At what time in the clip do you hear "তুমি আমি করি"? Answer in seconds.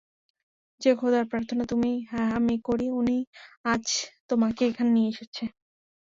1.71-2.87